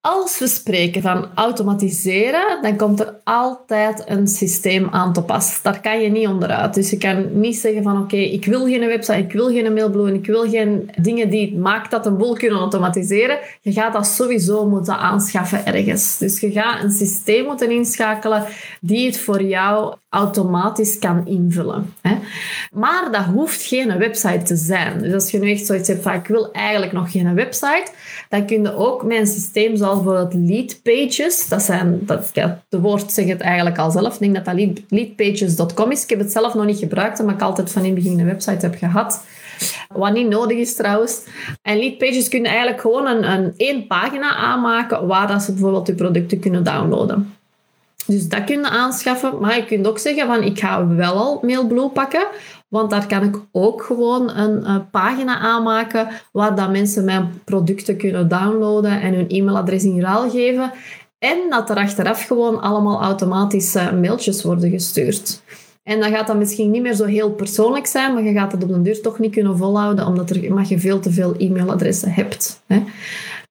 Als 0.00 0.38
we 0.38 0.46
spreken 0.46 1.02
van 1.02 1.28
automatiseren, 1.34 2.62
dan 2.62 2.76
komt 2.76 3.00
er 3.00 3.14
altijd 3.24 4.02
een 4.06 4.28
systeem 4.28 4.88
aan 4.90 5.12
te 5.12 5.22
pas. 5.22 5.62
Daar 5.62 5.80
kan 5.80 6.00
je 6.00 6.08
niet 6.08 6.26
onderuit. 6.26 6.74
Dus 6.74 6.90
je 6.90 6.96
kan 6.96 7.40
niet 7.40 7.56
zeggen 7.56 7.82
van 7.82 8.02
oké, 8.02 8.16
ik 8.16 8.44
wil 8.44 8.64
geen 8.64 8.86
website, 8.86 9.18
ik 9.18 9.32
wil 9.32 9.46
geen 9.46 9.72
mailblue, 9.72 10.14
ik 10.14 10.26
wil 10.26 10.48
geen 10.48 10.90
dingen 11.00 11.30
die 11.30 11.56
maakt 11.56 11.90
dat 11.90 12.06
een 12.06 12.16
boel 12.16 12.34
kunnen 12.34 12.58
automatiseren. 12.58 13.38
Je 13.60 13.72
gaat 13.72 13.92
dat 13.92 14.06
sowieso 14.06 14.68
moeten 14.68 14.98
aanschaffen 14.98 15.66
ergens. 15.66 16.18
Dus 16.18 16.40
je 16.40 16.50
gaat 16.50 16.82
een 16.82 16.90
systeem 16.90 17.44
moeten 17.44 17.70
inschakelen 17.70 18.44
die 18.80 19.06
het 19.06 19.18
voor 19.18 19.42
jou 19.42 19.94
automatisch 20.08 20.98
kan 20.98 21.26
invullen. 21.26 21.94
Maar 22.72 23.08
dat 23.12 23.24
hoeft 23.24 23.62
geen 23.62 23.98
website 23.98 24.42
te 24.42 24.56
zijn. 24.56 24.98
Dus 24.98 25.12
als 25.12 25.30
je 25.30 25.38
nu 25.38 25.50
echt 25.50 25.66
zoiets 25.66 25.88
hebt 25.88 26.02
van 26.02 26.12
ik 26.12 26.26
wil 26.26 26.52
eigenlijk 26.52 26.92
nog 26.92 27.10
geen 27.10 27.34
website, 27.34 27.86
dan 28.28 28.46
kun 28.46 28.62
je 28.62 28.76
ook 28.76 29.04
mijn 29.04 29.26
systeem 29.26 29.76
zoals 29.76 29.87
bijvoorbeeld 29.94 30.34
lead 30.34 30.80
pages, 30.82 31.48
dat 31.48 31.62
zijn, 31.62 31.98
dat, 32.02 32.30
ja, 32.32 32.62
de 32.68 32.80
woord 32.80 33.12
zegt 33.12 33.28
het 33.28 33.40
eigenlijk 33.40 33.78
al 33.78 33.90
zelf, 33.90 34.14
ik 34.14 34.20
denk 34.20 34.34
dat 34.34 34.44
dat 34.44 34.54
lead, 34.54 34.80
leadpages.com 34.88 35.90
is. 35.90 36.02
Ik 36.02 36.10
heb 36.10 36.18
het 36.18 36.32
zelf 36.32 36.54
nog 36.54 36.64
niet 36.64 36.78
gebruikt, 36.78 37.20
omdat 37.20 37.34
ik 37.34 37.42
altijd 37.42 37.72
van 37.72 37.82
in 37.82 37.94
het 37.94 38.02
begin 38.02 38.18
een 38.18 38.26
website 38.26 38.66
heb 38.66 38.74
gehad. 38.74 39.24
Wat 39.88 40.12
niet 40.12 40.28
nodig 40.28 40.58
is 40.58 40.74
trouwens. 40.74 41.20
En 41.62 41.78
leadpages 41.78 42.28
kunnen 42.28 42.50
eigenlijk 42.50 42.80
gewoon 42.80 43.06
een, 43.06 43.30
een 43.30 43.54
één 43.56 43.86
pagina 43.86 44.34
aanmaken 44.34 45.06
waar 45.06 45.26
dat 45.26 45.42
ze 45.42 45.52
bijvoorbeeld 45.52 45.86
je 45.86 45.94
producten 45.94 46.38
kunnen 46.38 46.64
downloaden. 46.64 47.36
Dus 48.06 48.28
dat 48.28 48.44
kun 48.44 48.60
je 48.60 48.68
aanschaffen. 48.68 49.40
Maar 49.40 49.56
je 49.56 49.64
kunt 49.64 49.86
ook 49.86 49.98
zeggen 49.98 50.26
van 50.26 50.42
ik 50.42 50.58
ga 50.58 50.86
wel 50.86 51.14
al 51.14 51.40
Mailblue 51.42 51.88
pakken. 51.88 52.26
Want 52.68 52.90
daar 52.90 53.06
kan 53.06 53.22
ik 53.22 53.36
ook 53.52 53.82
gewoon 53.82 54.36
een, 54.36 54.90
pagina 54.90 55.38
aanmaken 55.38 56.08
waar 56.32 56.54
dat 56.54 56.70
mensen 56.70 57.04
mijn 57.04 57.42
producten 57.44 57.96
kunnen 57.96 58.28
downloaden 58.28 59.00
en 59.00 59.14
hun 59.14 59.28
e-mailadres 59.28 59.84
in 59.84 60.00
ruil 60.00 60.30
geven. 60.30 60.72
En 61.18 61.38
dat 61.50 61.70
er 61.70 61.76
achteraf 61.76 62.26
gewoon 62.26 62.60
allemaal 62.60 63.00
automatische 63.00 63.92
mailtjes 64.00 64.42
worden 64.42 64.70
gestuurd. 64.70 65.42
En 65.82 66.00
dan 66.00 66.10
gaat 66.10 66.26
dat 66.26 66.36
misschien 66.36 66.70
niet 66.70 66.82
meer 66.82 66.94
zo 66.94 67.04
heel 67.04 67.30
persoonlijk 67.30 67.86
zijn, 67.86 68.14
maar 68.14 68.22
je 68.22 68.32
gaat 68.32 68.52
het 68.52 68.62
op 68.62 68.68
de 68.68 68.82
duur 68.82 69.00
toch 69.00 69.18
niet 69.18 69.32
kunnen 69.32 69.56
volhouden, 69.56 70.06
omdat 70.06 70.30
er, 70.30 70.54
maar 70.54 70.68
je 70.68 70.78
veel 70.78 71.00
te 71.00 71.10
veel 71.10 71.34
e-mailadressen 71.38 72.12
hebt. 72.12 72.62
Hè. 72.66 72.84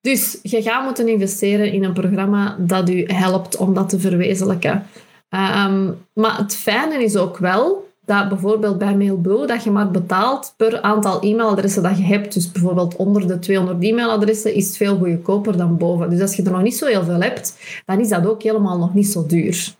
Dus 0.01 0.39
je 0.41 0.61
gaat 0.61 0.83
moeten 0.83 1.07
investeren 1.07 1.71
in 1.71 1.83
een 1.83 1.93
programma 1.93 2.55
dat 2.59 2.89
u 2.89 3.03
helpt 3.05 3.57
om 3.57 3.73
dat 3.73 3.89
te 3.89 3.99
verwezenlijken. 3.99 4.85
Ehm, 5.29 5.91
maar 6.13 6.37
het 6.37 6.55
fijne 6.55 7.03
is 7.03 7.15
ook 7.15 7.37
wel 7.37 7.86
dat 8.07 8.29
bijvoorbeeld 8.29 8.77
bij 8.77 8.95
Mailblue 8.95 9.47
dat 9.47 9.63
je 9.63 9.71
maar 9.71 9.91
betaalt 9.91 10.53
per 10.57 10.81
aantal 10.81 11.21
e-mailadressen 11.21 11.83
dat 11.83 11.97
je 11.97 12.03
hebt. 12.03 12.33
Dus 12.33 12.51
bijvoorbeeld 12.51 12.95
onder 12.95 13.27
de 13.27 13.39
200 13.39 13.83
e-mailadressen 13.83 14.53
is 14.53 14.67
het 14.67 14.77
veel 14.77 14.97
goedkoper 14.97 15.57
dan 15.57 15.77
boven. 15.77 16.09
Dus 16.09 16.21
als 16.21 16.35
je 16.35 16.43
er 16.43 16.51
nog 16.51 16.61
niet 16.61 16.77
zo 16.77 16.85
heel 16.85 17.03
veel 17.03 17.21
hebt, 17.21 17.57
dan 17.85 17.99
is 17.99 18.09
dat 18.09 18.27
ook 18.27 18.43
helemaal 18.43 18.77
nog 18.77 18.93
niet 18.93 19.07
zo 19.07 19.25
duur. 19.25 19.75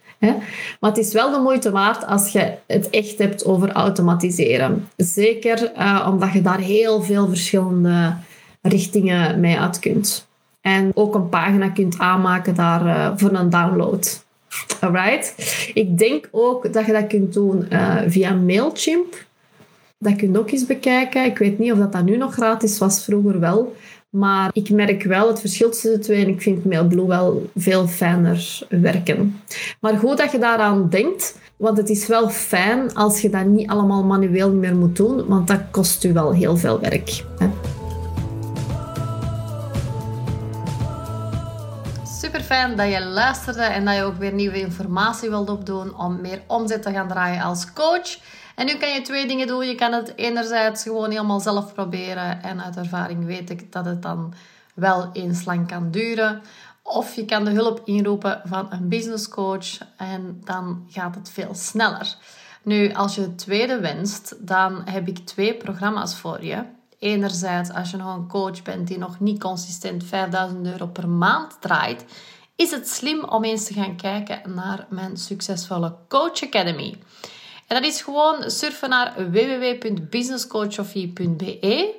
Maar 0.80 0.90
het 0.90 0.98
is 0.98 1.14
wel 1.14 1.32
de 1.32 1.40
moeite 1.40 1.72
waard 1.72 2.06
als 2.06 2.32
je 2.32 2.54
het 2.68 2.90
echt 2.90 3.18
hebt 3.18 3.46
over 3.46 3.72
automatiseren. 3.72 4.88
Zeker 4.96 5.72
uh, 5.78 6.08
omdat 6.12 6.32
je 6.32 6.42
daar 6.42 6.60
heel 6.60 7.02
veel 7.02 7.28
verschillende 7.28 8.14
richtingen 8.62 9.40
mee 9.40 9.60
uit 9.60 9.80
kunt. 9.80 10.28
En 10.62 10.92
ook 10.94 11.16
een 11.16 11.30
pagina 11.30 11.70
kunt 11.70 11.98
aanmaken 11.98 12.56
daar 12.56 12.86
uh, 12.86 13.12
voor 13.16 13.32
een 13.32 13.50
download. 13.50 14.26
Alright? 14.80 15.34
Ik 15.74 15.98
denk 15.98 16.28
ook 16.32 16.74
dat 16.74 16.86
je 16.86 16.92
dat 16.92 17.08
kunt 17.08 17.34
doen 17.34 17.68
uh, 17.72 18.02
via 18.08 18.34
Mailchimp. 18.34 19.26
Dat 20.00 20.16
kun 20.16 20.32
je 20.32 20.40
ook 20.40 20.52
eens 20.52 20.66
bekijken. 20.66 21.26
Ik 21.26 21.38
weet 21.38 21.60
niet 21.60 21.72
of 21.72 21.78
dat, 21.78 21.92
dat 21.92 22.04
nu 22.04 22.18
nog 22.18 22.34
gratis 22.34 22.78
was, 22.78 23.04
vroeger 23.04 23.40
wel. 23.40 23.76
Maar 24.10 24.50
ik 24.54 24.70
merk 24.70 25.04
wel 25.04 25.28
het 25.28 25.40
verschil 25.40 25.70
tussen 25.70 25.92
de 25.92 26.00
twee 26.00 26.24
en 26.24 26.30
ik 26.30 26.42
vind 26.42 26.66
Mailblue 26.66 27.08
wel 27.08 27.50
veel 27.56 27.88
fijner 27.88 28.60
werken. 28.70 29.42
Maar 29.82 29.98
goed 29.98 30.18
dat 30.18 30.32
je 30.32 30.40
daaraan 30.40 30.90
denkt, 30.90 31.38
want 31.58 31.78
het 31.78 31.90
is 31.90 32.08
wel 32.08 32.30
fijn 32.30 32.94
als 32.94 33.22
je 33.22 33.30
dat 33.30 33.46
niet 33.46 33.70
allemaal 33.70 34.04
manueel 34.04 34.52
meer 34.54 34.76
moet 34.76 34.96
doen, 34.96 35.28
want 35.28 35.48
dat 35.48 35.62
kost 35.72 36.04
u 36.04 36.14
wel 36.14 36.34
heel 36.34 36.58
veel 36.58 36.80
werk. 36.80 37.24
Hè? 37.38 37.48
Fijn 42.48 42.76
dat 42.76 42.92
je 42.92 43.06
luisterde 43.06 43.62
en 43.62 43.86
dat 43.86 43.96
je 43.96 44.04
ook 44.04 44.18
weer 44.18 44.34
nieuwe 44.34 44.60
informatie 44.60 45.30
wilt 45.30 45.50
opdoen 45.50 45.98
om 45.98 46.22
meer 46.22 46.42
omzet 46.48 46.82
te 46.82 46.92
gaan 46.92 47.08
draaien 47.08 47.42
als 47.42 47.74
coach. 47.74 48.18
En 48.56 48.66
nu 48.66 48.76
kan 48.76 48.90
je 48.90 49.02
twee 49.02 49.28
dingen 49.28 49.48
doen. 49.48 49.68
Je 49.68 49.76
kan 49.76 49.92
het 49.92 50.14
enerzijds 50.16 50.84
gewoon 50.84 51.10
helemaal 51.10 51.40
zelf 51.40 51.74
proberen. 51.74 52.44
En 52.44 52.64
uit 52.64 52.78
ervaring 52.78 53.26
weet 53.26 53.50
ik 53.50 53.72
dat 53.72 53.86
het 53.86 54.02
dan 54.02 54.34
wel 54.74 55.10
eens 55.14 55.46
lang 55.46 55.68
kan 55.68 55.92
duren. 55.92 56.42
Of 56.82 57.16
je 57.16 57.26
kan 57.26 57.46
de 57.46 57.52
hulp 57.52 57.82
inroepen 57.86 58.42
van 58.46 58.68
een 58.70 58.90
business 58.90 59.30
coach 59.30 59.78
en 59.98 60.42
dan 60.44 60.86
gaat 60.90 61.16
het 61.16 61.30
veel 61.30 61.56
sneller. 61.56 62.16
Nu, 62.64 62.94
als 62.94 63.16
je 63.16 63.22
het 63.22 63.38
tweede 63.38 63.80
wenst, 63.80 64.36
dan 64.40 64.82
heb 64.86 65.08
ik 65.08 65.18
twee 65.18 65.54
programma's 65.54 66.16
voor 66.16 66.44
je. 66.44 66.64
Enerzijds, 67.00 67.72
als 67.72 67.92
je 67.92 67.98
nog 67.98 68.16
een 68.16 68.28
coach 68.28 68.62
bent 68.62 68.88
die 68.88 68.98
nog 68.98 69.20
niet 69.20 69.40
consistent 69.40 70.04
5000 70.04 70.66
euro 70.66 70.88
per 70.88 71.10
maand 71.10 71.58
draait, 71.60 72.06
is 72.58 72.72
het 72.72 72.90
slim 72.90 73.24
om 73.24 73.44
eens 73.44 73.66
te 73.66 73.74
gaan 73.74 73.96
kijken 73.96 74.42
naar 74.56 74.86
mijn 74.90 75.18
succesvolle 75.18 75.96
Coach 76.08 76.44
Academy. 76.44 76.98
En 77.68 77.82
dat 77.82 77.92
is 77.92 78.02
gewoon 78.02 78.50
surfen 78.50 78.90
naar 78.90 79.32
www.businesscoachofie.be. 79.32 81.96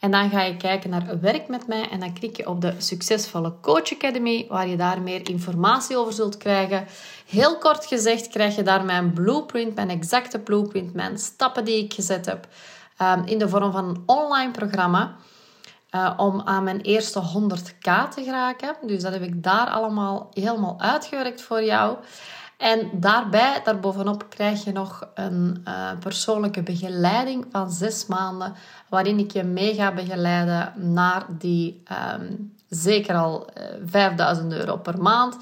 En 0.00 0.10
dan 0.10 0.30
ga 0.30 0.42
je 0.42 0.56
kijken 0.56 0.90
naar 0.90 1.20
werk 1.20 1.48
met 1.48 1.66
mij 1.66 1.88
en 1.88 2.00
dan 2.00 2.12
klik 2.12 2.36
je 2.36 2.48
op 2.48 2.60
de 2.60 2.74
Succesvolle 2.78 3.54
Coach 3.60 3.92
Academy, 3.92 4.46
waar 4.48 4.68
je 4.68 4.76
daar 4.76 5.00
meer 5.00 5.28
informatie 5.28 5.96
over 5.96 6.12
zult 6.12 6.36
krijgen. 6.36 6.86
Heel 7.26 7.58
kort 7.58 7.86
gezegd 7.86 8.28
krijg 8.28 8.56
je 8.56 8.62
daar 8.62 8.84
mijn 8.84 9.12
blueprint, 9.12 9.74
mijn 9.74 9.90
exacte 9.90 10.38
blueprint, 10.38 10.94
mijn 10.94 11.18
stappen 11.18 11.64
die 11.64 11.84
ik 11.84 11.94
gezet 11.94 12.26
heb, 12.26 12.48
ehm, 12.96 13.22
in 13.24 13.38
de 13.38 13.48
vorm 13.48 13.72
van 13.72 13.88
een 13.88 14.02
online 14.06 14.50
programma. 14.50 15.16
Uh, 15.94 16.12
om 16.16 16.40
aan 16.40 16.64
mijn 16.64 16.80
eerste 16.80 17.20
100k 17.20 18.08
te 18.14 18.22
geraken. 18.24 18.76
Dus 18.82 19.02
dat 19.02 19.12
heb 19.12 19.22
ik 19.22 19.42
daar 19.42 19.66
allemaal 19.66 20.30
helemaal 20.32 20.80
uitgewerkt 20.80 21.42
voor 21.42 21.64
jou. 21.64 21.96
En 22.60 22.90
daarbij, 22.92 23.60
daarbovenop, 23.64 24.26
krijg 24.28 24.64
je 24.64 24.72
nog 24.72 25.08
een 25.14 25.64
uh, 25.68 25.90
persoonlijke 25.98 26.62
begeleiding 26.62 27.46
van 27.50 27.70
zes 27.70 28.06
maanden, 28.06 28.54
waarin 28.88 29.18
ik 29.18 29.30
je 29.30 29.42
mee 29.42 29.74
ga 29.74 29.94
begeleiden 29.94 30.72
naar 30.76 31.26
die 31.28 31.82
um, 32.14 32.52
zeker 32.68 33.14
al 33.14 33.50
uh, 33.58 33.64
eh, 33.64 33.80
5000 33.84 34.52
euro 34.52 34.76
per 34.76 35.02
maand. 35.02 35.36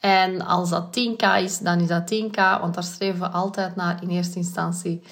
En 0.00 0.46
als 0.46 0.70
dat 0.70 0.98
10k 0.98 1.42
is, 1.42 1.58
dan 1.58 1.80
is 1.80 1.88
dat 1.88 2.14
10k, 2.14 2.60
want 2.60 2.74
daar 2.74 2.84
streven 2.84 3.20
we 3.20 3.28
altijd 3.28 3.76
naar 3.76 4.02
in 4.02 4.08
eerste 4.08 4.38
instantie. 4.38 5.02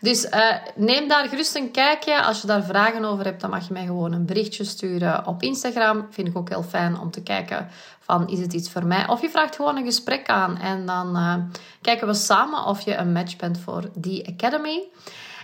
Dus 0.00 0.24
uh, 0.24 0.54
neem 0.74 1.08
daar 1.08 1.28
gerust 1.28 1.56
een 1.56 1.70
kijkje. 1.70 2.22
Als 2.22 2.40
je 2.40 2.46
daar 2.46 2.64
vragen 2.64 3.04
over 3.04 3.24
hebt, 3.24 3.40
dan 3.40 3.50
mag 3.50 3.66
je 3.66 3.72
mij 3.72 3.84
gewoon 3.84 4.12
een 4.12 4.26
berichtje 4.26 4.64
sturen 4.64 5.26
op 5.26 5.42
Instagram. 5.42 6.06
Vind 6.10 6.28
ik 6.28 6.36
ook 6.36 6.48
heel 6.48 6.62
fijn 6.62 6.98
om 6.98 7.10
te 7.10 7.22
kijken 7.22 7.68
van 8.00 8.28
is 8.28 8.38
het 8.38 8.52
iets 8.52 8.70
voor 8.70 8.86
mij? 8.86 9.08
Of 9.08 9.20
je 9.20 9.30
vraagt 9.30 9.56
gewoon 9.56 9.76
een 9.76 9.84
gesprek 9.84 10.28
aan 10.28 10.58
en 10.58 10.86
dan 10.86 11.16
uh, 11.16 11.34
kijken 11.80 12.06
we 12.06 12.14
samen 12.14 12.64
of 12.64 12.80
je 12.80 12.96
een 12.96 13.12
match 13.12 13.36
bent 13.36 13.58
voor 13.58 13.90
die 13.94 14.28
academy. 14.28 14.88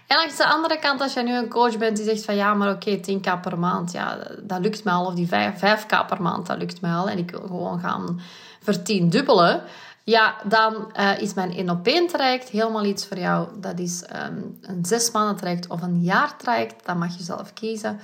En 0.07 0.17
langs 0.17 0.37
de 0.37 0.47
andere 0.47 0.79
kant, 0.79 1.01
als 1.01 1.13
je 1.13 1.23
nu 1.23 1.37
een 1.37 1.49
coach 1.49 1.79
bent 1.79 1.97
die 1.97 2.05
zegt 2.05 2.25
van 2.25 2.37
ja, 2.37 2.55
maar 2.55 2.71
oké, 2.73 2.91
okay, 2.91 3.19
10k 3.19 3.41
per 3.41 3.59
maand, 3.59 3.93
ja, 3.93 4.19
dat 4.43 4.61
lukt 4.61 4.85
mij 4.85 4.95
al. 4.95 5.07
Of 5.07 5.15
die 5.15 5.29
5, 5.29 5.55
5k 5.55 6.07
per 6.07 6.23
maand, 6.23 6.47
dat 6.47 6.59
lukt 6.59 6.81
mij 6.81 6.93
al. 6.93 7.09
En 7.09 7.19
ik 7.19 7.31
wil 7.31 7.41
gewoon 7.41 7.81
gaan 7.81 8.21
vertiendubbelen. 8.63 9.63
Ja, 10.05 10.35
dan 10.45 10.93
uh, 10.97 11.21
is 11.21 11.35
mijn 11.35 11.53
1 11.53 11.71
op 11.71 11.87
1 11.87 12.07
traject 12.07 12.49
helemaal 12.49 12.85
iets 12.85 13.07
voor 13.07 13.19
jou. 13.19 13.49
Dat 13.61 13.79
is 13.79 14.05
um, 14.27 14.59
een 14.63 14.85
zes 14.85 15.11
maanden 15.11 15.37
traject 15.37 15.69
of 15.69 15.83
een 15.83 16.01
jaar 16.01 16.37
traject. 16.37 16.87
Dat 16.87 16.97
mag 16.97 17.17
je 17.17 17.23
zelf 17.23 17.53
kiezen. 17.53 18.01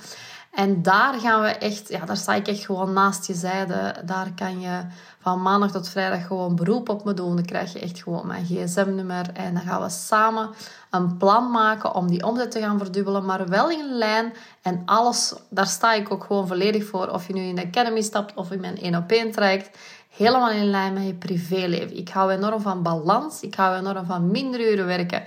En 0.57 0.81
daar 0.81 1.13
gaan 1.13 1.41
we 1.41 1.47
echt, 1.47 1.89
ja, 1.89 2.05
daar 2.05 2.17
sta 2.17 2.33
ik 2.33 2.47
echt 2.47 2.65
gewoon 2.65 2.93
naast 2.93 3.27
je 3.27 3.33
zijde. 3.33 3.95
Daar 4.05 4.31
kan 4.35 4.59
je 4.59 4.81
van 5.19 5.41
maandag 5.41 5.71
tot 5.71 5.89
vrijdag 5.89 6.27
gewoon 6.27 6.55
beroep 6.55 6.89
op 6.89 7.05
me 7.05 7.13
doen. 7.13 7.35
Dan 7.35 7.45
krijg 7.45 7.73
je 7.73 7.79
echt 7.79 8.03
gewoon 8.03 8.27
mijn 8.27 8.45
gsm-nummer. 8.45 9.29
En 9.33 9.53
dan 9.53 9.63
gaan 9.63 9.81
we 9.81 9.89
samen 9.89 10.49
een 10.89 11.17
plan 11.17 11.51
maken 11.51 11.95
om 11.95 12.07
die 12.07 12.25
omzet 12.25 12.51
te 12.51 12.59
gaan 12.59 12.77
verdubbelen. 12.77 13.25
Maar 13.25 13.47
wel 13.47 13.69
in 13.69 13.97
lijn. 13.97 14.33
En 14.61 14.81
alles, 14.85 15.33
daar 15.49 15.67
sta 15.67 15.93
ik 15.93 16.11
ook 16.11 16.23
gewoon 16.23 16.47
volledig 16.47 16.85
voor. 16.85 17.07
Of 17.07 17.27
je 17.27 17.33
nu 17.33 17.41
in 17.41 17.55
de 17.55 17.65
Academy 17.65 18.01
stapt 18.01 18.33
of 18.33 18.51
in 18.51 18.59
mijn 18.59 18.77
1 18.77 18.95
op 18.95 19.11
1 19.11 19.31
traject. 19.31 19.77
Helemaal 20.17 20.51
in 20.51 20.69
lijn 20.69 20.93
met 20.93 21.05
je 21.05 21.13
privéleven. 21.13 21.97
Ik 21.97 22.09
hou 22.09 22.31
enorm 22.31 22.61
van 22.61 22.83
balans. 22.83 23.41
Ik 23.41 23.55
hou 23.55 23.77
enorm 23.77 24.05
van 24.05 24.31
minder 24.31 24.71
uren 24.71 24.85
werken. 24.85 25.23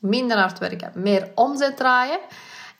Minder 0.00 0.38
hard 0.38 0.58
werken. 0.58 0.92
Meer 0.94 1.30
omzet 1.34 1.76
draaien. 1.76 2.18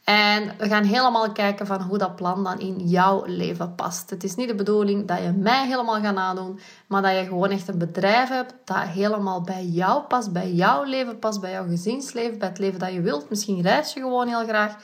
En 0.04 0.52
we 0.58 0.68
gaan 0.68 0.84
helemaal 0.84 1.32
kijken 1.32 1.66
van 1.66 1.82
hoe 1.82 1.98
dat 1.98 2.16
plan 2.16 2.44
dan 2.44 2.60
in 2.60 2.78
jouw 2.78 3.24
leven 3.26 3.74
past. 3.74 4.10
Het 4.10 4.24
is 4.24 4.34
niet 4.34 4.48
de 4.48 4.54
bedoeling 4.54 5.06
dat 5.06 5.18
je 5.18 5.32
mij 5.32 5.66
helemaal 5.66 6.00
gaat 6.00 6.14
nadoen, 6.14 6.60
maar 6.86 7.02
dat 7.02 7.12
je 7.12 7.24
gewoon 7.24 7.50
echt 7.50 7.68
een 7.68 7.78
bedrijf 7.78 8.28
hebt 8.28 8.54
dat 8.64 8.76
helemaal 8.76 9.40
bij 9.40 9.64
jou 9.64 10.02
past, 10.02 10.32
bij 10.32 10.52
jouw 10.52 10.82
leven 10.82 11.18
past, 11.18 11.40
bij 11.40 11.50
jouw 11.50 11.66
gezinsleven, 11.66 12.38
bij 12.38 12.48
het 12.48 12.58
leven 12.58 12.78
dat 12.78 12.92
je 12.92 13.00
wilt. 13.00 13.30
Misschien 13.30 13.62
reis 13.62 13.92
je 13.92 14.00
gewoon 14.00 14.28
heel 14.28 14.44
graag. 14.44 14.76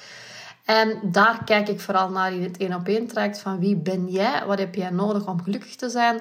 En 0.64 1.00
daar 1.02 1.44
kijk 1.44 1.68
ik 1.68 1.80
vooral 1.80 2.10
naar 2.10 2.32
in 2.32 2.42
het 2.42 2.56
één 2.56 2.74
op 2.74 2.88
één 2.88 3.06
traject 3.06 3.38
van 3.38 3.58
wie 3.58 3.76
ben 3.76 4.08
jij, 4.08 4.46
wat 4.46 4.58
heb 4.58 4.74
jij 4.74 4.90
nodig 4.90 5.26
om 5.26 5.42
gelukkig 5.42 5.76
te 5.76 5.88
zijn 5.88 6.20